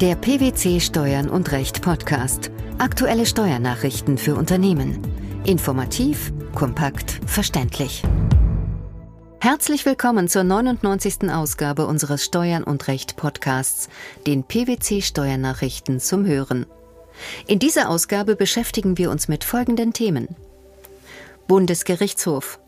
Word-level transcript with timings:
Der 0.00 0.14
PwC 0.14 0.80
Steuern 0.80 1.28
und 1.28 1.52
Recht 1.52 1.82
Podcast. 1.82 2.50
Aktuelle 2.78 3.26
Steuernachrichten 3.26 4.16
für 4.16 4.34
Unternehmen. 4.34 4.98
Informativ, 5.44 6.32
kompakt, 6.54 7.20
verständlich. 7.26 8.02
Herzlich 9.42 9.84
willkommen 9.84 10.26
zur 10.26 10.42
99. 10.44 11.30
Ausgabe 11.30 11.86
unseres 11.86 12.24
Steuern 12.24 12.64
und 12.64 12.88
Recht 12.88 13.16
Podcasts, 13.16 13.90
den 14.26 14.42
PwC 14.42 15.02
Steuernachrichten 15.02 16.00
zum 16.00 16.24
Hören. 16.24 16.64
In 17.46 17.58
dieser 17.58 17.90
Ausgabe 17.90 18.36
beschäftigen 18.36 18.96
wir 18.96 19.10
uns 19.10 19.28
mit 19.28 19.44
folgenden 19.44 19.92
Themen. 19.92 20.28
Bundesgerichtshof. 21.46 22.58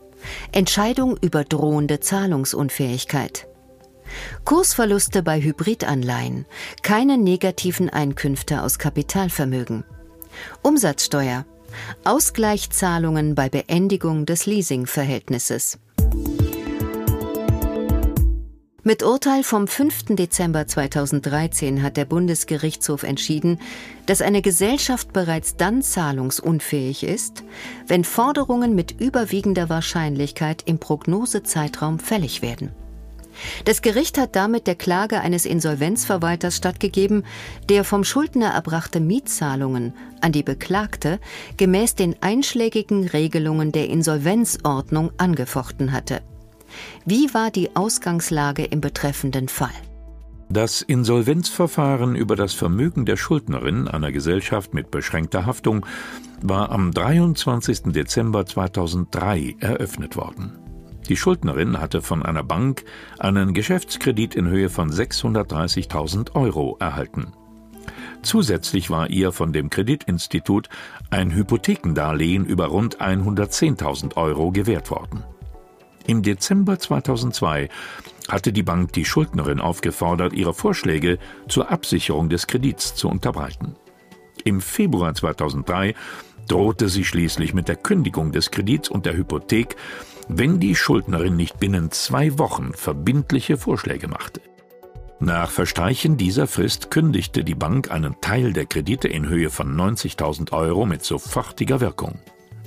Entscheidung 0.51 1.17
über 1.19 1.43
drohende 1.43 1.99
Zahlungsunfähigkeit. 1.99 3.47
Kursverluste 4.45 5.23
bei 5.23 5.41
Hybridanleihen, 5.41 6.45
keine 6.81 7.17
negativen 7.17 7.89
Einkünfte 7.89 8.61
aus 8.61 8.79
Kapitalvermögen. 8.79 9.83
Umsatzsteuer, 10.61 11.45
Ausgleichszahlungen 12.03 13.35
bei 13.35 13.49
Beendigung 13.49 14.25
des 14.25 14.45
Leasingverhältnisses. 14.45 15.79
Mit 18.85 19.01
Urteil 19.01 19.43
vom 19.43 19.65
5. 19.65 20.07
Dezember 20.09 20.67
2013 20.67 21.81
hat 21.83 21.95
der 21.95 22.03
Bundesgerichtshof 22.03 23.03
entschieden, 23.03 23.59
dass 24.07 24.21
eine 24.21 24.41
Gesellschaft 24.41 25.13
bereits 25.13 25.55
dann 25.55 25.81
zahlungsunfähig 25.81 27.03
ist, 27.03 27.45
wenn 27.87 28.03
Forderungen 28.03 28.75
mit 28.75 28.99
überwiegender 28.99 29.69
Wahrscheinlichkeit 29.69 30.63
im 30.65 30.79
Prognosezeitraum 30.79 31.97
fällig 31.97 32.41
werden. 32.41 32.73
Das 33.65 33.81
Gericht 33.81 34.17
hat 34.17 34.35
damit 34.35 34.67
der 34.67 34.75
Klage 34.75 35.21
eines 35.21 35.45
Insolvenzverwalters 35.45 36.55
stattgegeben, 36.55 37.23
der 37.69 37.83
vom 37.83 38.03
Schuldner 38.03 38.51
erbrachte 38.51 38.99
Mietzahlungen 38.99 39.93
an 40.21 40.31
die 40.31 40.43
Beklagte 40.43 41.19
gemäß 41.57 41.95
den 41.95 42.15
einschlägigen 42.21 43.07
Regelungen 43.07 43.71
der 43.71 43.89
Insolvenzordnung 43.89 45.11
angefochten 45.17 45.91
hatte. 45.91 46.21
Wie 47.05 47.33
war 47.33 47.51
die 47.51 47.75
Ausgangslage 47.75 48.63
im 48.65 48.81
betreffenden 48.81 49.47
Fall? 49.47 49.69
Das 50.49 50.81
Insolvenzverfahren 50.81 52.15
über 52.15 52.35
das 52.35 52.53
Vermögen 52.53 53.05
der 53.05 53.17
Schuldnerin 53.17 53.87
einer 53.87 54.11
Gesellschaft 54.11 54.73
mit 54.73 54.91
beschränkter 54.91 55.45
Haftung 55.45 55.85
war 56.41 56.71
am 56.71 56.91
23. 56.91 57.91
Dezember 57.93 58.45
2003 58.45 59.55
eröffnet 59.59 60.15
worden. 60.15 60.62
Die 61.09 61.17
Schuldnerin 61.17 61.79
hatte 61.79 62.01
von 62.01 62.23
einer 62.23 62.43
Bank 62.43 62.83
einen 63.19 63.53
Geschäftskredit 63.53 64.35
in 64.35 64.47
Höhe 64.47 64.69
von 64.69 64.89
630.000 64.89 66.35
Euro 66.35 66.77
erhalten. 66.79 67.33
Zusätzlich 68.21 68.89
war 68.89 69.09
ihr 69.09 69.33
von 69.33 69.51
dem 69.51 69.69
Kreditinstitut 69.69 70.69
ein 71.09 71.35
Hypothekendarlehen 71.35 72.45
über 72.45 72.67
rund 72.67 73.01
110.000 73.01 74.15
Euro 74.15 74.51
gewährt 74.51 74.89
worden. 74.91 75.23
Im 76.07 76.21
Dezember 76.21 76.79
2002 76.79 77.69
hatte 78.29 78.53
die 78.53 78.63
Bank 78.63 78.93
die 78.93 79.05
Schuldnerin 79.05 79.59
aufgefordert, 79.59 80.33
ihre 80.33 80.53
Vorschläge 80.53 81.19
zur 81.47 81.69
Absicherung 81.69 82.29
des 82.29 82.47
Kredits 82.47 82.95
zu 82.95 83.09
unterbreiten. 83.09 83.75
Im 84.45 84.61
Februar 84.61 85.13
2003 85.13 85.93
drohte 86.47 86.89
sie 86.89 87.05
schließlich 87.05 87.53
mit 87.53 87.67
der 87.67 87.77
Kündigung 87.77 88.31
des 88.31 88.51
Kredits 88.51 88.89
und 88.89 89.05
der 89.05 89.15
Hypothek 89.15 89.75
wenn 90.29 90.59
die 90.59 90.75
Schuldnerin 90.75 91.35
nicht 91.35 91.59
binnen 91.59 91.91
zwei 91.91 92.37
Wochen 92.37 92.73
verbindliche 92.73 93.57
Vorschläge 93.57 94.07
machte. 94.07 94.41
Nach 95.19 95.49
Verstreichen 95.49 96.17
dieser 96.17 96.47
Frist 96.47 96.91
kündigte 96.91 97.43
die 97.43 97.55
Bank 97.55 97.91
einen 97.91 98.19
Teil 98.19 98.51
der 98.51 98.65
Kredite 98.65 99.07
in 99.07 99.27
Höhe 99.29 99.49
von 99.49 99.73
90.000 99.73 100.51
Euro 100.51 100.85
mit 100.85 101.03
sofortiger 101.03 101.79
Wirkung. 101.79 102.19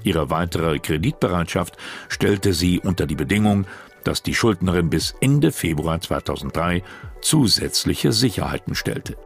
Ihre 0.05 0.31
weitere 0.31 0.79
Kreditbereitschaft 0.79 1.77
stellte 2.09 2.53
sie 2.53 2.81
unter 2.81 3.07
die 3.07 3.17
Bedingung, 3.17 3.67
dass 4.05 4.23
die 4.23 4.35
Schuldnerin 4.35 4.89
bis 4.89 5.15
Ende 5.21 5.53
Februar 5.53 6.01
2003 6.01 6.83
zusätzliche 7.21 8.13
Sicherheiten 8.13 8.75
stellte. 8.75 9.17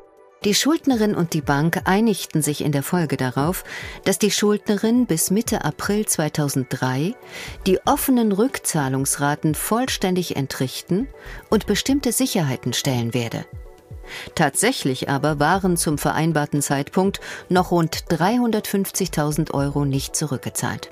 Die 0.45 0.55
Schuldnerin 0.55 1.15
und 1.15 1.34
die 1.34 1.43
Bank 1.43 1.83
einigten 1.84 2.41
sich 2.41 2.65
in 2.65 2.73
der 2.73 2.83
Folge 2.83 3.19
darauf, 3.19 3.62
dass 4.05 4.19
die 4.19 4.31
Schuldnerin 4.31 5.05
bis 5.05 5.31
Mitte 5.31 5.67
April 5.67 6.06
2003 6.06 7.15
die 7.67 7.78
offenen 7.84 8.33
Rückzahlungsraten 8.33 9.55
vollständig 9.55 10.37
entrichten 10.37 11.09
und 11.51 11.67
bestimmte 11.67 12.12
Sicherheiten 12.12 12.73
stellen 12.73 13.12
werde. 13.12 13.45
Tatsächlich 14.34 15.11
aber 15.11 15.39
waren 15.39 15.77
zum 15.77 15.99
vereinbarten 15.99 16.62
Zeitpunkt 16.62 17.21
noch 17.51 17.71
rund 17.71 18.05
350.000 18.09 19.53
Euro 19.53 19.84
nicht 19.84 20.17
zurückgezahlt. 20.17 20.91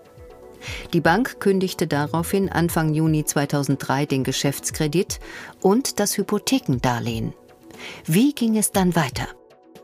Die 0.92 1.00
Bank 1.00 1.40
kündigte 1.40 1.86
daraufhin 1.86 2.50
Anfang 2.50 2.92
Juni 2.92 3.24
2003 3.24 4.04
den 4.04 4.24
Geschäftskredit 4.24 5.20
und 5.62 6.00
das 6.00 6.18
Hypothekendarlehen. 6.18 7.32
Wie 8.04 8.34
ging 8.34 8.58
es 8.58 8.72
dann 8.72 8.94
weiter? 8.94 9.28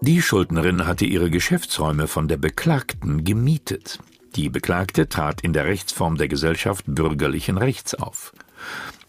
Die 0.01 0.21
Schuldnerin 0.21 0.87
hatte 0.87 1.07
ihre 1.07 1.31
Geschäftsräume 1.31 2.09
von 2.09 2.29
der 2.29 2.37
Beklagten 2.37 3.25
gemietet. 3.25 3.99
Die 4.37 4.49
Beklagte 4.49 5.09
trat 5.09 5.41
in 5.43 5.53
der 5.53 5.65
Rechtsform 5.65 6.17
der 6.17 6.29
Gesellschaft 6.29 6.85
bürgerlichen 6.87 7.57
Rechts 7.57 7.95
auf. 7.95 8.33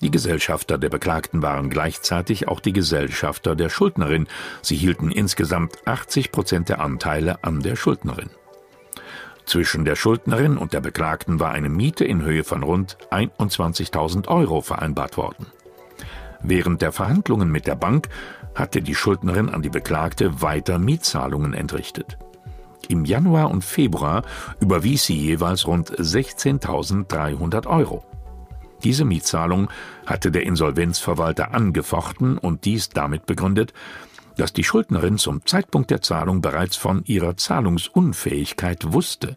Die 0.01 0.11
Gesellschafter 0.11 0.77
der 0.77 0.89
Beklagten 0.89 1.41
waren 1.41 1.69
gleichzeitig 1.69 2.47
auch 2.47 2.59
die 2.59 2.73
Gesellschafter 2.73 3.55
der 3.55 3.69
Schuldnerin. 3.69 4.27
Sie 4.61 4.75
hielten 4.75 5.11
insgesamt 5.11 5.87
80 5.87 6.31
Prozent 6.31 6.69
der 6.69 6.81
Anteile 6.81 7.43
an 7.43 7.61
der 7.61 7.75
Schuldnerin. 7.75 8.29
Zwischen 9.45 9.85
der 9.85 9.95
Schuldnerin 9.95 10.57
und 10.57 10.73
der 10.73 10.81
Beklagten 10.81 11.39
war 11.39 11.51
eine 11.51 11.69
Miete 11.69 12.05
in 12.05 12.23
Höhe 12.23 12.43
von 12.43 12.63
rund 12.63 12.97
21.000 13.11 14.27
Euro 14.27 14.61
vereinbart 14.61 15.17
worden. 15.17 15.47
Während 16.47 16.83
der 16.83 16.91
Verhandlungen 16.91 17.51
mit 17.51 17.65
der 17.65 17.75
Bank 17.75 18.07
hatte 18.53 18.83
die 18.83 18.93
Schuldnerin 18.93 19.49
an 19.49 19.63
die 19.63 19.69
Beklagte 19.69 20.43
weiter 20.43 20.77
Mietzahlungen 20.77 21.55
entrichtet. 21.55 22.19
Im 22.87 23.03
Januar 23.03 23.49
und 23.49 23.63
Februar 23.63 24.23
überwies 24.59 25.05
sie 25.05 25.19
jeweils 25.19 25.65
rund 25.65 25.89
16.300 25.89 27.65
Euro. 27.65 28.05
Diese 28.83 29.05
Mietzahlung 29.05 29.69
hatte 30.05 30.29
der 30.29 30.43
Insolvenzverwalter 30.43 31.51
angefochten 31.51 32.37
und 32.37 32.65
dies 32.65 32.89
damit 32.89 33.25
begründet, 33.25 33.73
dass 34.37 34.53
die 34.53 34.63
Schuldnerin 34.63 35.17
zum 35.17 35.43
Zeitpunkt 35.47 35.89
der 35.89 36.03
Zahlung 36.03 36.41
bereits 36.41 36.75
von 36.75 37.03
ihrer 37.05 37.37
Zahlungsunfähigkeit 37.37 38.93
wusste. 38.93 39.35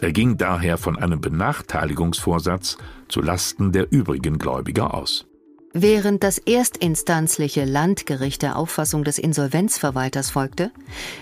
Er 0.00 0.12
ging 0.12 0.36
daher 0.36 0.78
von 0.78 0.96
einem 0.96 1.20
Benachteiligungsvorsatz 1.20 2.78
zu 3.08 3.22
Lasten 3.22 3.72
der 3.72 3.90
übrigen 3.90 4.38
Gläubiger 4.38 4.94
aus. 4.94 5.27
Während 5.74 6.24
das 6.24 6.38
erstinstanzliche 6.38 7.64
Landgericht 7.64 8.42
der 8.42 8.56
Auffassung 8.56 9.04
des 9.04 9.18
Insolvenzverwalters 9.18 10.30
folgte, 10.30 10.70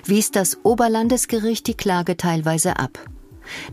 wies 0.04 0.30
das 0.30 0.58
Oberlandesgericht 0.62 1.66
die 1.66 1.74
Klage 1.74 2.16
teilweise 2.16 2.78
ab. 2.78 2.98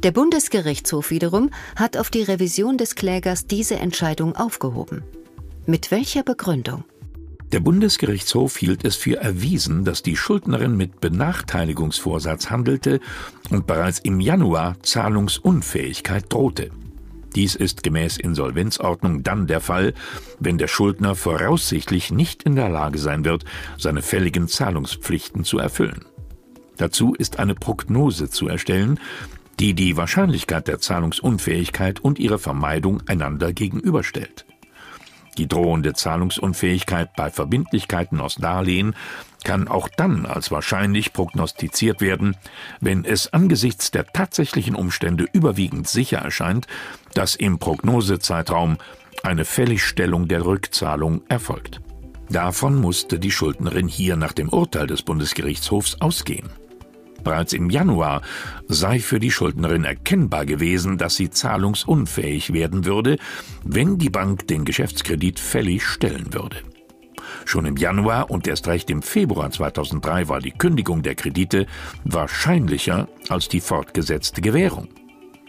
Der 0.01 0.11
Bundesgerichtshof 0.11 1.11
wiederum 1.11 1.50
hat 1.75 1.97
auf 1.97 2.09
die 2.09 2.23
Revision 2.23 2.78
des 2.78 2.95
Klägers 2.95 3.45
diese 3.45 3.75
Entscheidung 3.75 4.35
aufgehoben. 4.35 5.03
Mit 5.66 5.91
welcher 5.91 6.23
Begründung? 6.23 6.84
Der 7.51 7.59
Bundesgerichtshof 7.59 8.57
hielt 8.57 8.84
es 8.84 8.95
für 8.95 9.17
erwiesen, 9.17 9.85
dass 9.85 10.01
die 10.01 10.16
Schuldnerin 10.16 10.75
mit 10.75 11.00
Benachteiligungsvorsatz 11.01 12.50
handelte 12.50 13.00
und 13.51 13.67
bereits 13.67 14.00
im 14.00 14.19
Januar 14.19 14.75
Zahlungsunfähigkeit 14.81 16.34
drohte. 16.34 16.72
Dies 17.36 17.56
ist 17.56 17.84
gemäß 17.84 18.18
Insolvenzordnung 18.18 19.24
dann 19.24 19.48
der 19.48 19.62
Fall, 19.62 19.94
wenn 20.40 20.58
der 20.58 20.68
Schuldner 20.68 21.16
voraussichtlich 21.16 22.12
nicht 22.12 22.44
in 22.44 22.56
der 22.56 22.70
Lage 22.70 23.00
sein 23.00 23.26
wird, 23.26 23.46
seine 23.78 24.02
fälligen 24.02 24.48
Zahlungspflichten 24.48 25.44
zu 25.44 25.58
erfüllen. 25.58 26.06
Dazu 26.78 27.14
ist 27.14 27.40
eine 27.40 27.56
Prognose 27.56 28.30
zu 28.30 28.47
erstellen, 28.47 29.00
die 29.59 29.74
die 29.74 29.97
Wahrscheinlichkeit 29.97 30.68
der 30.68 30.80
Zahlungsunfähigkeit 30.80 32.00
und 32.00 32.20
ihre 32.20 32.40
Vermeidung 32.40 33.02
einander 33.08 33.53
gegenüberstellt. 33.53 34.46
Die 35.38 35.47
drohende 35.47 35.94
Zahlungsunfähigkeit 35.94 37.16
bei 37.16 37.32
Verbindlichkeiten 37.32 38.20
aus 38.20 38.36
Darlehen 38.36 38.96
kann 39.43 39.67
auch 39.67 39.90
dann 39.90 40.25
als 40.25 40.51
wahrscheinlich 40.51 41.13
prognostiziert 41.13 42.01
werden, 42.01 42.35
wenn 42.79 43.05
es 43.05 43.34
angesichts 43.34 43.91
der 43.91 44.05
tatsächlichen 44.05 44.75
Umstände 44.75 45.25
überwiegend 45.34 45.87
sicher 45.87 46.19
erscheint, 46.19 46.67
dass 47.13 47.35
im 47.35 47.59
Prognosezeitraum 47.59 48.78
eine 49.23 49.45
Fälligstellung 49.45 50.28
der 50.28 50.45
Rückzahlung 50.45 51.22
erfolgt. 51.29 51.81
Davon 52.29 52.79
musste 52.79 53.19
die 53.19 53.31
Schuldnerin 53.31 53.87
hier 53.87 54.16
nach 54.16 54.34
dem 54.34 54.49
Urteil 54.49 54.87
des 54.87 55.03
Bundesgerichtshofs 55.03 55.97
ausgehen. 55.99 56.49
Bereits 57.23 57.53
im 57.53 57.69
Januar 57.69 58.22
sei 58.67 58.99
für 58.99 59.19
die 59.19 59.31
Schuldnerin 59.31 59.85
erkennbar 59.85 60.45
gewesen, 60.45 60.97
dass 60.97 61.16
sie 61.16 61.29
zahlungsunfähig 61.29 62.51
werden 62.51 62.85
würde, 62.85 63.17
wenn 63.63 63.97
die 63.97 64.09
Bank 64.09 64.47
den 64.47 64.66
Geschäftskredit 64.66 65.40
fällig 65.40 65.85
stellen 65.85 66.34
würde. 66.34 66.57
Schon 67.46 67.66
im 67.66 67.78
Januar 67.78 68.29
und 68.29 68.47
erst 68.47 68.67
recht 68.67 68.90
im 68.90 69.02
Februar 69.02 69.52
2003 69.52 70.28
war 70.29 70.40
die 70.40 70.52
Kündigung 70.52 71.03
der 71.03 71.16
Kredite 71.16 71.67
wahrscheinlicher 72.03 73.08
als 73.29 73.47
die 73.47 73.61
fortgesetzte 73.61 74.41
Gewährung. 74.41 74.87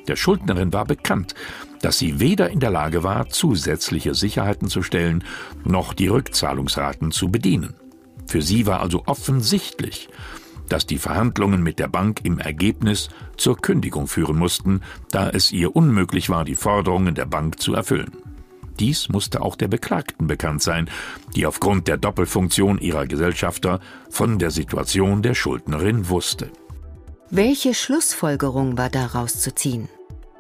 Der 0.09 0.17
Schuldnerin 0.17 0.73
war 0.73 0.85
bekannt, 0.85 1.35
dass 1.81 1.99
sie 1.99 2.21
weder 2.21 2.51
in 2.51 2.61
der 2.61 2.71
Lage 2.71 3.03
war, 3.03 3.29
zusätzliche 3.29 4.15
Sicherheiten 4.15 4.69
zu 4.69 4.83
stellen, 4.83 5.25
noch 5.65 5.95
die 5.95 6.09
Rückzahlungsraten 6.09 7.11
zu 7.11 7.31
bedienen. 7.31 7.75
Für 8.27 8.43
sie 8.43 8.67
war 8.67 8.81
also 8.81 9.03
offensichtlich, 9.07 10.09
dass 10.69 10.87
die 10.87 10.99
Verhandlungen 10.99 11.63
mit 11.63 11.79
der 11.79 11.89
Bank 11.89 12.21
im 12.25 12.39
Ergebnis 12.39 13.11
zur 13.37 13.57
Kündigung 13.57 14.07
führen 14.07 14.39
mussten, 14.39 14.81
da 15.11 15.29
es 15.29 15.53
ihr 15.53 15.77
unmöglich 15.77 16.31
war, 16.31 16.45
die 16.45 16.57
Forderungen 16.57 17.15
der 17.15 17.27
Bank 17.27 17.61
zu 17.61 17.75
erfüllen. 17.75 18.13
Dies 18.81 19.09
musste 19.09 19.43
auch 19.43 19.57
der 19.57 19.69
Beklagten 19.69 20.27
bekannt 20.27 20.63
sein, 20.63 20.91
die 21.37 21.47
aufgrund 21.47 21.89
der 21.89 21.97
Doppelfunktion 21.97 22.79
ihrer 22.79 23.07
Gesellschafter 23.07 23.81
von 24.11 24.39
der 24.39 24.51
Situation 24.51 25.23
der 25.23 25.35
Schuldnerin 25.35 26.09
wusste. 26.09 26.51
Welche 27.31 27.75
Schlussfolgerung 27.75 28.77
war 28.77 28.91
daraus 28.91 29.41
zu 29.41 29.55
ziehen? 29.55 29.89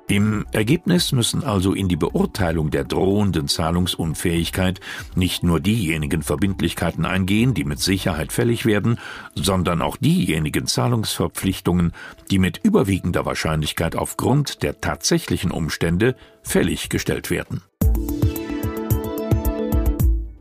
Im 0.06 0.44
Ergebnis 0.52 1.12
müssen 1.12 1.42
also 1.42 1.72
in 1.72 1.88
die 1.88 1.96
Beurteilung 1.96 2.70
der 2.70 2.84
drohenden 2.84 3.48
Zahlungsunfähigkeit 3.48 4.80
nicht 5.14 5.42
nur 5.42 5.60
diejenigen 5.60 6.22
Verbindlichkeiten 6.22 7.06
eingehen, 7.06 7.54
die 7.54 7.64
mit 7.64 7.80
Sicherheit 7.80 8.30
fällig 8.30 8.66
werden, 8.66 8.98
sondern 9.34 9.80
auch 9.80 9.96
diejenigen 9.96 10.66
Zahlungsverpflichtungen, 10.66 11.92
die 12.30 12.38
mit 12.38 12.60
überwiegender 12.62 13.24
Wahrscheinlichkeit 13.24 13.96
aufgrund 13.96 14.62
der 14.62 14.78
tatsächlichen 14.82 15.50
Umstände 15.50 16.16
fällig 16.42 16.90
gestellt 16.90 17.30
werden. 17.30 17.62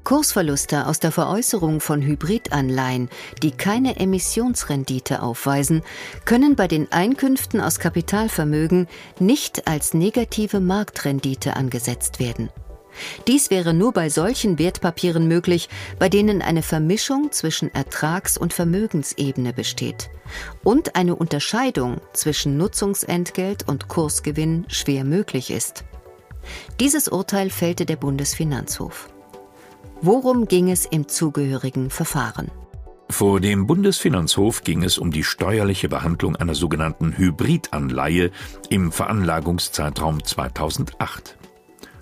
Kursverluste 0.04 0.88
aus 0.88 1.00
der 1.00 1.12
Veräußerung 1.12 1.80
von 1.80 2.02
Hybridanleihen, 2.02 3.10
die 3.42 3.52
keine 3.52 3.98
Emissionsrendite 3.98 5.22
aufweisen, 5.22 5.82
können 6.26 6.56
bei 6.56 6.68
den 6.68 6.92
Einkünften 6.92 7.62
aus 7.62 7.80
Kapitalvermögen 7.80 8.88
nicht 9.20 9.68
als 9.68 9.94
negative 9.94 10.60
Marktrendite 10.60 11.56
angesetzt 11.56 12.20
werden. 12.20 12.50
Dies 13.28 13.50
wäre 13.50 13.74
nur 13.74 13.92
bei 13.92 14.10
solchen 14.10 14.60
Wertpapieren 14.60 15.28
möglich, 15.28 15.70
bei 16.00 16.10
denen 16.10 16.42
eine 16.42 16.62
Vermischung 16.62 17.32
zwischen 17.32 17.74
Ertrags- 17.74 18.38
und 18.38 18.54
Vermögensebene 18.54 19.54
besteht 19.54 20.10
und 20.64 20.96
eine 20.96 21.16
Unterscheidung 21.16 22.02
zwischen 22.14 22.58
Nutzungsentgelt 22.58 23.68
und 23.68 23.88
Kursgewinn 23.88 24.66
schwer 24.68 25.04
möglich 25.06 25.50
ist. 25.50 25.86
Dieses 26.80 27.08
Urteil 27.08 27.50
fällte 27.50 27.86
der 27.86 27.96
Bundesfinanzhof. 27.96 29.13
Worum 30.06 30.50
ging 30.50 30.70
es 30.70 30.86
im 30.86 31.08
zugehörigen 31.08 31.90
Verfahren? 31.90 32.52
Vor 33.10 33.40
dem 33.40 33.68
Bundesfinanzhof 33.68 34.66
ging 34.66 34.84
es 34.84 34.98
um 34.98 35.12
die 35.12 35.24
steuerliche 35.24 35.88
Behandlung 35.88 36.36
einer 36.36 36.56
sogenannten 36.56 37.18
Hybridanleihe 37.18 38.32
im 38.68 38.92
Veranlagungszeitraum 38.92 40.22
2008. 40.22 41.38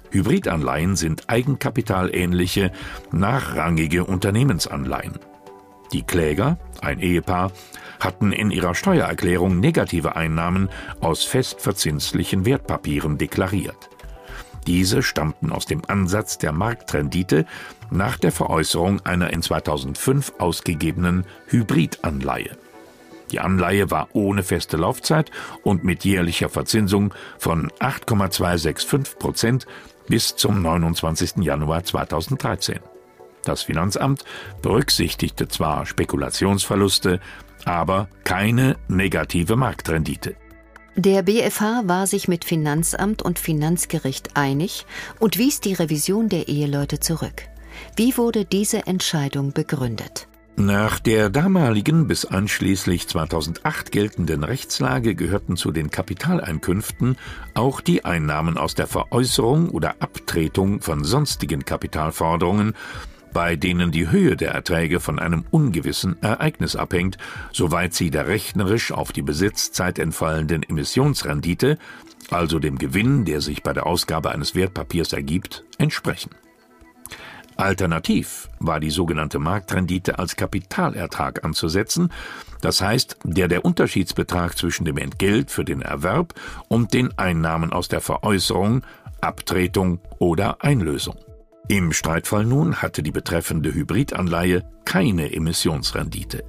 Hybridanleihen 0.09 0.95
sind 0.95 1.29
eigenkapitalähnliche, 1.29 2.71
nachrangige 3.11 4.03
Unternehmensanleihen. 4.03 5.19
Die 5.93 6.01
Kläger, 6.01 6.57
ein 6.81 6.99
Ehepaar, 7.01 7.51
hatten 7.99 8.31
in 8.31 8.49
ihrer 8.49 8.73
Steuererklärung 8.73 9.59
negative 9.59 10.15
Einnahmen 10.15 10.69
aus 11.01 11.23
festverzinslichen 11.23 12.47
Wertpapieren 12.47 13.19
deklariert. 13.19 13.91
Diese 14.67 15.01
stammten 15.01 15.51
aus 15.51 15.65
dem 15.65 15.81
Ansatz 15.87 16.37
der 16.37 16.51
Marktrendite 16.51 17.45
nach 17.91 18.17
der 18.17 18.31
Veräußerung 18.31 19.01
einer 19.05 19.31
in 19.31 19.41
2005 19.41 20.33
ausgegebenen 20.39 21.25
Hybridanleihe. 21.47 22.57
Die 23.31 23.39
Anleihe 23.39 23.91
war 23.91 24.09
ohne 24.13 24.43
feste 24.43 24.77
Laufzeit 24.77 25.31
und 25.63 25.83
mit 25.83 26.03
jährlicher 26.03 26.49
Verzinsung 26.49 27.13
von 27.37 27.71
8,265 27.79 29.19
Prozent 29.19 29.67
bis 30.07 30.35
zum 30.35 30.61
29. 30.61 31.37
Januar 31.37 31.83
2013. 31.83 32.79
Das 33.43 33.63
Finanzamt 33.63 34.23
berücksichtigte 34.61 35.47
zwar 35.47 35.85
Spekulationsverluste, 35.85 37.19
aber 37.65 38.09
keine 38.23 38.77
negative 38.87 39.55
Marktrendite. 39.55 40.35
Der 40.95 41.23
BfH 41.23 41.83
war 41.85 42.05
sich 42.05 42.27
mit 42.27 42.43
Finanzamt 42.43 43.21
und 43.21 43.39
Finanzgericht 43.39 44.35
einig 44.35 44.85
und 45.19 45.37
wies 45.37 45.61
die 45.61 45.73
Revision 45.73 46.27
der 46.27 46.49
Eheleute 46.49 46.99
zurück. 46.99 47.50
Wie 47.95 48.17
wurde 48.17 48.45
diese 48.45 48.87
Entscheidung 48.87 49.53
begründet? 49.53 50.27
Nach 50.57 50.99
der 50.99 51.29
damaligen 51.29 52.07
bis 52.07 52.25
einschließlich 52.25 53.07
2008 53.07 53.91
geltenden 53.91 54.43
Rechtslage 54.43 55.15
gehörten 55.15 55.55
zu 55.55 55.71
den 55.71 55.89
Kapitaleinkünften 55.89 57.17
auch 57.53 57.81
die 57.81 58.05
Einnahmen 58.05 58.57
aus 58.57 58.75
der 58.75 58.87
Veräußerung 58.87 59.69
oder 59.69 59.95
Abtretung 60.01 60.81
von 60.81 61.03
sonstigen 61.03 61.65
Kapitalforderungen 61.65 62.75
bei 63.33 63.55
denen 63.55 63.91
die 63.91 64.09
Höhe 64.09 64.35
der 64.35 64.51
Erträge 64.51 64.99
von 64.99 65.19
einem 65.19 65.45
ungewissen 65.51 66.21
Ereignis 66.21 66.75
abhängt, 66.75 67.17
soweit 67.51 67.93
sie 67.93 68.11
der 68.11 68.27
rechnerisch 68.27 68.91
auf 68.91 69.11
die 69.11 69.21
Besitzzeit 69.21 69.99
entfallenden 69.99 70.63
Emissionsrendite, 70.63 71.77
also 72.29 72.59
dem 72.59 72.77
Gewinn, 72.77 73.25
der 73.25 73.41
sich 73.41 73.63
bei 73.63 73.73
der 73.73 73.85
Ausgabe 73.85 74.31
eines 74.31 74.55
Wertpapiers 74.55 75.13
ergibt, 75.13 75.63
entsprechen. 75.77 76.31
Alternativ 77.61 78.49
war 78.59 78.79
die 78.79 78.89
sogenannte 78.89 79.37
Marktrendite 79.37 80.17
als 80.17 80.35
Kapitalertrag 80.35 81.45
anzusetzen, 81.45 82.11
das 82.59 82.81
heißt 82.81 83.17
der 83.23 83.47
der 83.47 83.63
Unterschiedsbetrag 83.65 84.57
zwischen 84.57 84.83
dem 84.83 84.97
Entgelt 84.97 85.51
für 85.51 85.63
den 85.63 85.83
Erwerb 85.83 86.33
und 86.69 86.93
den 86.95 87.15
Einnahmen 87.19 87.71
aus 87.71 87.87
der 87.87 88.01
Veräußerung, 88.01 88.81
Abtretung 89.21 89.99
oder 90.17 90.63
Einlösung. 90.63 91.17
Im 91.67 91.93
Streitfall 91.93 92.45
nun 92.45 92.81
hatte 92.81 93.03
die 93.03 93.11
betreffende 93.11 93.71
Hybridanleihe 93.73 94.63
keine 94.83 95.31
Emissionsrendite. 95.31 96.43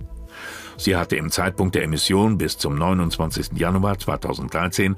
Sie 0.79 0.97
hatte 0.97 1.17
im 1.17 1.31
Zeitpunkt 1.31 1.75
der 1.75 1.83
Emission 1.83 2.39
bis 2.39 2.57
zum 2.57 2.75
29. 2.75 3.51
Januar 3.57 3.99
2013 3.99 4.97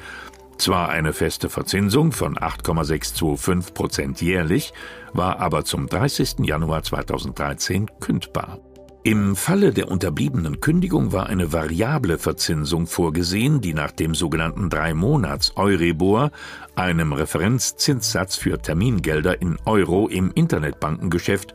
zwar 0.59 0.89
eine 0.89 1.12
feste 1.12 1.49
Verzinsung 1.49 2.12
von 2.12 2.39
8,625 2.39 3.75
Prozent 3.75 4.23
jährlich, 4.23 4.73
war 5.12 5.41
aber 5.41 5.65
zum 5.65 5.89
30. 5.89 6.41
Januar 6.41 6.83
2013 6.83 7.91
kündbar. 8.01 8.59
Im 9.06 9.37
Falle 9.37 9.75
der 9.75 9.91
unterbliebenen 9.91 10.61
Kündigung 10.61 11.12
war 11.12 11.26
eine 11.26 11.52
variable 11.52 12.17
Verzinsung 12.17 12.87
vorgesehen, 12.87 13.61
die 13.61 13.75
nach 13.75 13.90
dem 13.90 14.14
sogenannten 14.14 14.71
Drei-Monats-Euribor, 14.71 16.31
einem 16.75 17.12
Referenzzinssatz 17.12 18.37
für 18.37 18.59
Termingelder 18.59 19.43
in 19.43 19.59
Euro 19.67 20.09
im 20.09 20.31
Internetbankengeschäft, 20.35 21.55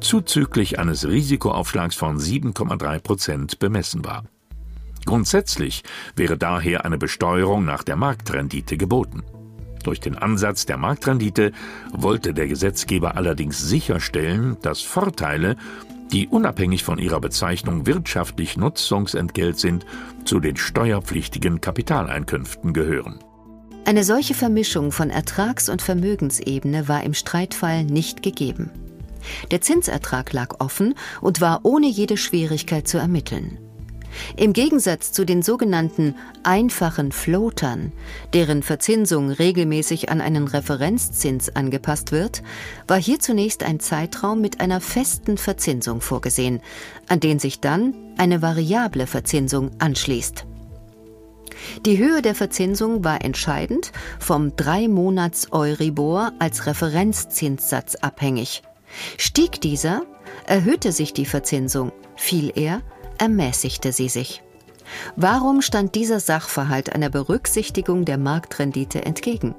zuzüglich 0.00 0.78
eines 0.78 1.08
Risikoaufschlags 1.08 1.96
von 1.96 2.18
7,3 2.18 2.98
Prozent 3.00 3.58
bemessen 3.58 4.04
war. 4.04 4.24
Grundsätzlich 5.06 5.82
wäre 6.16 6.36
daher 6.36 6.84
eine 6.84 6.98
Besteuerung 6.98 7.64
nach 7.64 7.82
der 7.82 7.96
Marktrendite 7.96 8.76
geboten. 8.76 9.22
Durch 9.82 10.00
den 10.00 10.16
Ansatz 10.16 10.66
der 10.66 10.76
Marktrendite 10.76 11.52
wollte 11.92 12.34
der 12.34 12.48
Gesetzgeber 12.48 13.16
allerdings 13.16 13.58
sicherstellen, 13.58 14.58
dass 14.62 14.82
Vorteile 14.82 15.56
die 16.12 16.28
unabhängig 16.28 16.82
von 16.82 16.98
ihrer 16.98 17.20
Bezeichnung 17.20 17.86
wirtschaftlich 17.86 18.56
Nutzungsentgelt 18.56 19.58
sind, 19.58 19.86
zu 20.24 20.40
den 20.40 20.56
steuerpflichtigen 20.56 21.60
Kapitaleinkünften 21.60 22.72
gehören. 22.72 23.20
Eine 23.84 24.04
solche 24.04 24.34
Vermischung 24.34 24.92
von 24.92 25.10
Ertrags- 25.10 25.68
und 25.68 25.82
Vermögensebene 25.82 26.88
war 26.88 27.02
im 27.02 27.14
Streitfall 27.14 27.84
nicht 27.84 28.22
gegeben. 28.22 28.70
Der 29.50 29.60
Zinsertrag 29.60 30.32
lag 30.32 30.60
offen 30.60 30.94
und 31.20 31.40
war 31.40 31.60
ohne 31.62 31.86
jede 31.86 32.16
Schwierigkeit 32.16 32.88
zu 32.88 32.98
ermitteln. 32.98 33.58
Im 34.36 34.52
Gegensatz 34.52 35.12
zu 35.12 35.24
den 35.24 35.42
sogenannten 35.42 36.14
einfachen 36.42 37.12
Floatern, 37.12 37.92
deren 38.34 38.62
Verzinsung 38.62 39.30
regelmäßig 39.30 40.10
an 40.10 40.20
einen 40.20 40.48
Referenzzins 40.48 41.54
angepasst 41.54 42.12
wird, 42.12 42.42
war 42.86 43.00
hier 43.00 43.20
zunächst 43.20 43.62
ein 43.62 43.80
Zeitraum 43.80 44.40
mit 44.40 44.60
einer 44.60 44.80
festen 44.80 45.38
Verzinsung 45.38 46.00
vorgesehen, 46.00 46.60
an 47.08 47.20
den 47.20 47.38
sich 47.38 47.60
dann 47.60 47.94
eine 48.16 48.42
variable 48.42 49.06
Verzinsung 49.06 49.70
anschließt. 49.78 50.46
Die 51.84 51.98
Höhe 51.98 52.22
der 52.22 52.34
Verzinsung 52.34 53.04
war 53.04 53.24
entscheidend 53.24 53.92
vom 54.18 54.56
Drei-Monats-Euribor 54.56 56.32
als 56.38 56.66
Referenzzinssatz 56.66 57.96
abhängig. 57.96 58.62
Stieg 59.18 59.60
dieser, 59.60 60.02
erhöhte 60.46 60.92
sich 60.92 61.12
die 61.12 61.26
Verzinsung, 61.26 61.92
fiel 62.16 62.52
er, 62.54 62.82
ermäßigte 63.20 63.92
sie 63.92 64.08
sich. 64.08 64.42
Warum 65.16 65.62
stand 65.62 65.94
dieser 65.94 66.20
Sachverhalt 66.20 66.92
einer 66.94 67.10
Berücksichtigung 67.10 68.04
der 68.04 68.18
Marktrendite 68.18 69.04
entgegen? 69.04 69.54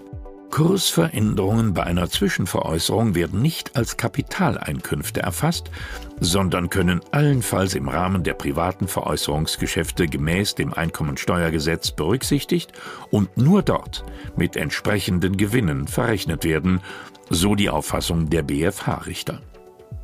Kursveränderungen 0.51 1.73
bei 1.73 1.83
einer 1.83 2.09
Zwischenveräußerung 2.09 3.15
werden 3.15 3.41
nicht 3.41 3.77
als 3.77 3.95
Kapitaleinkünfte 3.95 5.21
erfasst, 5.21 5.71
sondern 6.19 6.69
können 6.69 6.99
allenfalls 7.11 7.73
im 7.73 7.87
Rahmen 7.87 8.23
der 8.23 8.33
privaten 8.33 8.89
Veräußerungsgeschäfte 8.89 10.07
gemäß 10.07 10.55
dem 10.55 10.73
Einkommensteuergesetz 10.73 11.91
berücksichtigt 11.91 12.73
und 13.11 13.37
nur 13.37 13.63
dort 13.63 14.03
mit 14.35 14.57
entsprechenden 14.57 15.37
Gewinnen 15.37 15.87
verrechnet 15.87 16.43
werden, 16.43 16.81
so 17.29 17.55
die 17.55 17.69
Auffassung 17.69 18.29
der 18.29 18.43
BFH-Richter. 18.43 19.41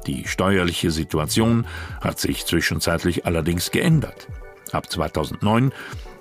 Die 0.06 0.28
steuerliche 0.28 0.92
Situation 0.92 1.66
hat 2.02 2.20
sich 2.20 2.46
zwischenzeitlich 2.46 3.26
allerdings 3.26 3.72
geändert. 3.72 4.28
Ab 4.72 4.90
2009 4.90 5.72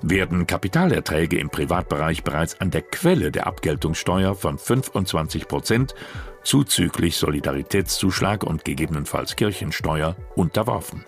werden 0.03 0.47
Kapitalerträge 0.47 1.39
im 1.39 1.51
Privatbereich 1.51 2.23
bereits 2.23 2.61
an 2.61 2.71
der 2.71 2.83
Quelle 2.83 3.33
der 3.33 3.47
Abgeltungssteuer 3.47 4.35
von 4.35 4.59
25 4.59 5.49
Prozent 5.49 5.95
zuzüglich 6.43 7.17
Solidaritätszuschlag 7.17 8.45
und 8.45 8.65
gegebenenfalls 8.65 9.37
Kirchensteuer 9.37 10.17
unterworfen. 10.37 11.05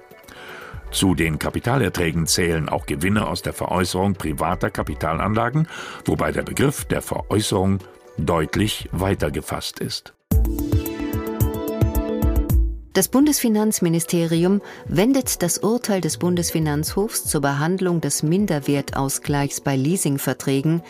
Zu 0.91 1.15
den 1.15 1.39
Kapitalerträgen 1.39 2.27
zählen 2.27 2.69
auch 2.69 2.87
Gewinne 2.87 3.27
aus 3.27 3.43
der 3.43 3.53
Veräußerung 3.53 4.15
privater 4.15 4.71
Kapitalanlagen, 4.71 5.69
wobei 6.07 6.33
der 6.33 6.43
Begriff 6.43 6.87
der 6.87 7.03
Veräußerung 7.03 7.79
deutlich 8.17 8.89
weiter 8.91 9.31
gefasst 9.31 9.81
ist. 9.81 10.15
Das 12.99 13.07
Bundesfinanzministerium 13.07 14.61
wendet 14.87 15.45
das 15.45 15.59
Urteil 15.59 16.01
des 16.01 16.17
Bundesfinanzhofs 16.17 17.27
zur 17.27 17.41
Behandlung 17.41 18.01
des 18.01 18.25
Minderwertausgleichs 18.25 19.61
bei 19.61 19.77
Leasingverträgen 19.77 20.83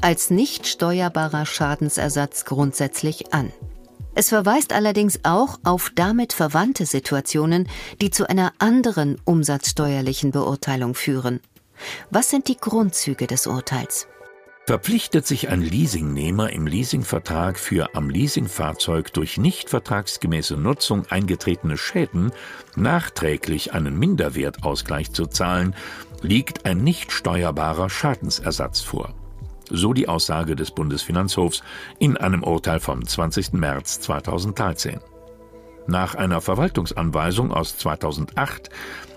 als 0.00 0.30
nicht 0.30 0.68
steuerbarer 0.68 1.44
Schadensersatz 1.44 2.44
grundsätzlich 2.44 3.34
an. 3.34 3.52
Es 4.14 4.28
verweist 4.28 4.72
allerdings 4.72 5.18
auch 5.24 5.58
auf 5.64 5.90
damit 5.92 6.32
verwandte 6.32 6.86
Situationen, 6.86 7.68
die 8.00 8.12
zu 8.12 8.30
einer 8.30 8.52
anderen 8.58 9.20
umsatzsteuerlichen 9.24 10.30
Beurteilung 10.30 10.94
führen. 10.94 11.40
Was 12.10 12.30
sind 12.30 12.46
die 12.46 12.58
Grundzüge 12.58 13.26
des 13.26 13.48
Urteils? 13.48 14.06
Verpflichtet 14.66 15.24
sich 15.26 15.48
ein 15.48 15.62
Leasingnehmer 15.62 16.52
im 16.52 16.66
Leasingvertrag 16.66 17.56
für 17.56 17.94
am 17.94 18.10
Leasingfahrzeug 18.10 19.12
durch 19.12 19.38
nicht 19.38 19.70
vertragsgemäße 19.70 20.56
Nutzung 20.56 21.06
eingetretene 21.08 21.76
Schäden 21.76 22.32
nachträglich 22.74 23.72
einen 23.72 23.96
Minderwertausgleich 23.96 25.12
zu 25.12 25.26
zahlen, 25.26 25.76
liegt 26.20 26.66
ein 26.66 26.78
nicht 26.78 27.12
steuerbarer 27.12 27.88
Schadensersatz 27.88 28.80
vor. 28.80 29.14
So 29.70 29.92
die 29.92 30.08
Aussage 30.08 30.56
des 30.56 30.72
Bundesfinanzhofs 30.72 31.62
in 32.00 32.16
einem 32.16 32.42
Urteil 32.42 32.80
vom 32.80 33.06
20. 33.06 33.52
März 33.52 34.00
2013. 34.00 35.00
Nach 35.88 36.14
einer 36.14 36.40
Verwaltungsanweisung 36.40 37.52
aus 37.52 37.78
2008 37.78 38.70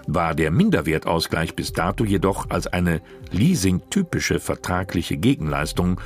war 0.08 0.36
der 0.36 0.52
Minderwertausgleich 0.52 1.56
bis 1.56 1.74
dato 1.74 2.04
jedoch 2.04 2.50
als 2.50 2.68
eine 2.68 3.02
leasingtypische 3.32 4.40
vertragliche 4.40 5.18
Gegenleistung 5.18 6.00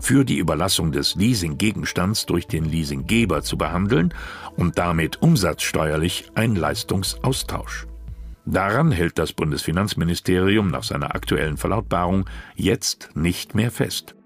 für 0.00 0.24
die 0.24 0.38
Überlassung 0.38 0.90
des 0.92 1.14
Leasinggegenstands 1.14 2.26
durch 2.26 2.46
den 2.46 2.64
Leasinggeber 2.64 3.42
zu 3.42 3.56
behandeln 3.56 4.12
und 4.56 4.78
damit 4.78 5.22
umsatzsteuerlich 5.22 6.30
ein 6.34 6.56
Leistungsaustausch. 6.56 7.86
Daran 8.44 8.90
hält 8.90 9.18
das 9.18 9.32
Bundesfinanzministerium 9.32 10.68
nach 10.68 10.82
seiner 10.82 11.14
aktuellen 11.14 11.56
Verlautbarung 11.56 12.24
jetzt 12.56 13.10
nicht 13.14 13.54
mehr 13.54 13.70
fest. 13.70 14.16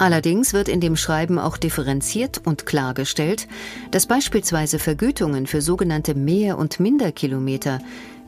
Allerdings 0.00 0.54
wird 0.54 0.68
in 0.68 0.80
dem 0.80 0.96
Schreiben 0.96 1.38
auch 1.38 1.58
differenziert 1.58 2.40
und 2.46 2.64
klargestellt, 2.64 3.46
dass 3.90 4.06
beispielsweise 4.06 4.78
Vergütungen 4.78 5.46
für 5.46 5.60
sogenannte 5.60 6.14
Mehr- 6.14 6.56
und 6.56 6.80
Minderkilometer 6.80 7.80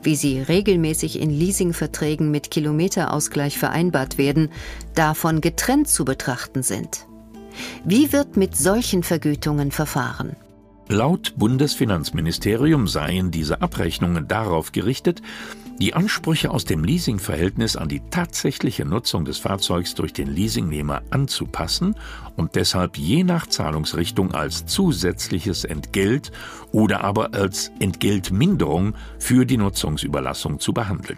wie 0.03 0.15
sie 0.15 0.39
regelmäßig 0.39 1.19
in 1.19 1.29
Leasingverträgen 1.29 2.29
mit 2.29 2.51
Kilometerausgleich 2.51 3.57
vereinbart 3.57 4.17
werden, 4.17 4.49
davon 4.95 5.41
getrennt 5.41 5.87
zu 5.87 6.05
betrachten 6.05 6.61
sind. 6.61 7.07
Wie 7.85 8.11
wird 8.11 8.35
mit 8.35 8.55
solchen 8.57 9.01
Vergütungen 9.01 9.71
verfahren? 9.71 10.35
Laut 10.93 11.33
Bundesfinanzministerium 11.37 12.87
seien 12.87 13.31
diese 13.31 13.63
Abrechnungen 13.63 14.27
darauf 14.27 14.71
gerichtet, 14.71 15.23
die 15.79 15.95
Ansprüche 15.95 16.51
aus 16.51 16.65
dem 16.65 16.83
Leasingverhältnis 16.83 17.75
an 17.75 17.89
die 17.89 18.03
tatsächliche 18.11 18.85
Nutzung 18.85 19.25
des 19.25 19.39
Fahrzeugs 19.39 19.95
durch 19.95 20.13
den 20.13 20.27
Leasingnehmer 20.27 21.01
anzupassen 21.09 21.95
und 22.35 22.53
deshalb 22.53 22.99
je 22.99 23.23
nach 23.23 23.47
Zahlungsrichtung 23.47 24.35
als 24.35 24.67
zusätzliches 24.67 25.63
Entgelt 25.63 26.31
oder 26.71 27.03
aber 27.03 27.33
als 27.33 27.71
Entgeltminderung 27.79 28.93
für 29.17 29.47
die 29.47 29.57
Nutzungsüberlassung 29.57 30.59
zu 30.59 30.73
behandeln. 30.73 31.17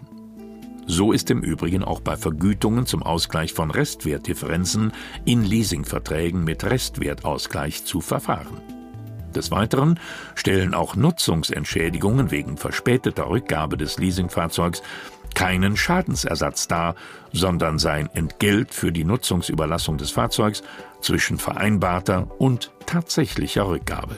So 0.86 1.12
ist 1.12 1.30
im 1.30 1.42
Übrigen 1.42 1.84
auch 1.84 2.00
bei 2.00 2.16
Vergütungen 2.16 2.86
zum 2.86 3.02
Ausgleich 3.02 3.52
von 3.52 3.70
Restwertdifferenzen 3.70 4.92
in 5.26 5.44
Leasingverträgen 5.44 6.44
mit 6.44 6.64
Restwertausgleich 6.64 7.84
zu 7.84 8.00
verfahren. 8.00 8.75
Des 9.36 9.50
Weiteren 9.50 10.00
stellen 10.34 10.72
auch 10.72 10.96
Nutzungsentschädigungen 10.96 12.30
wegen 12.30 12.56
verspäteter 12.56 13.28
Rückgabe 13.28 13.76
des 13.76 13.98
Leasingfahrzeugs 13.98 14.82
keinen 15.34 15.76
Schadensersatz 15.76 16.66
dar, 16.66 16.94
sondern 17.34 17.78
sein 17.78 18.08
Entgelt 18.14 18.72
für 18.72 18.92
die 18.92 19.04
Nutzungsüberlassung 19.04 19.98
des 19.98 20.10
Fahrzeugs 20.10 20.62
zwischen 21.02 21.36
vereinbarter 21.36 22.28
und 22.38 22.72
tatsächlicher 22.86 23.68
Rückgabe. 23.68 24.16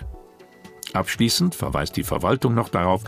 Abschließend 0.93 1.57
verweist 1.57 1.97
die 1.97 2.05
Verwaltung 2.05 2.55
noch 2.55 2.69
darauf, 2.69 3.03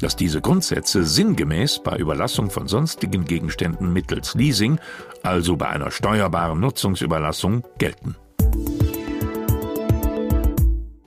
dass 0.00 0.16
diese 0.16 0.40
Grundsätze 0.40 1.04
sinngemäß 1.04 1.80
bei 1.84 1.96
Überlassung 1.96 2.50
von 2.50 2.66
sonstigen 2.66 3.24
Gegenständen 3.24 3.92
mittels 3.92 4.34
Leasing, 4.34 4.80
also 5.22 5.56
bei 5.56 5.68
einer 5.68 5.92
steuerbaren 5.92 6.58
Nutzungsüberlassung, 6.58 7.62
gelten. 7.78 8.16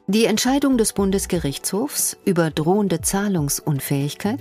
Die 0.10 0.26
Entscheidung 0.26 0.80
des 0.80 0.94
Bundesgerichtshofs 0.94 2.18
über 2.26 2.50
drohende 2.50 3.00
Zahlungsunfähigkeit, 3.00 4.40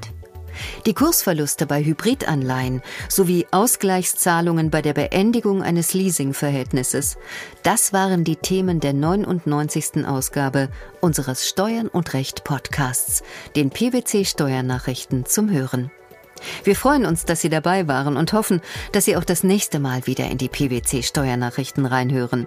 die 0.87 0.95
Kursverluste 0.95 1.67
bei 1.67 1.85
Hybridanleihen 1.85 2.81
sowie 3.11 3.47
Ausgleichszahlungen 3.51 4.71
bei 4.71 4.81
der 4.81 4.95
Beendigung 4.95 5.63
eines 5.63 5.93
Leasingverhältnisses, 5.93 7.19
das 7.65 7.93
waren 7.93 8.25
die 8.25 8.37
Themen 8.37 8.81
der 8.81 8.95
99. 8.95 10.07
Ausgabe 10.07 10.71
unseres 11.03 11.47
Steuern 11.47 11.89
und 11.89 12.15
Recht 12.15 12.45
Podcasts, 12.45 13.23
den 13.55 13.69
PwC 13.69 14.25
Steuernachrichten 14.25 15.27
zum 15.27 15.51
Hören. 15.51 15.91
Wir 16.65 16.77
freuen 16.77 17.05
uns, 17.05 17.27
dass 17.27 17.43
Sie 17.43 17.51
dabei 17.51 17.87
waren 17.87 18.17
und 18.17 18.33
hoffen, 18.33 18.63
dass 18.93 19.05
Sie 19.05 19.19
auch 19.19 19.25
das 19.25 19.45
nächste 19.45 19.81
Mal 19.81 20.07
wieder 20.07 20.31
in 20.31 20.39
die 20.39 20.49
PwC 20.49 21.03
Steuernachrichten 21.03 21.85
reinhören. 21.85 22.47